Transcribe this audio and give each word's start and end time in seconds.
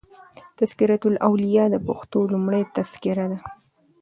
"تذکرة 0.59 1.01
الاولیا" 1.11 1.65
دپښتو 1.73 2.17
لومړۍ 2.33 2.63
تذکره 2.75 3.25
ده. 3.31 3.39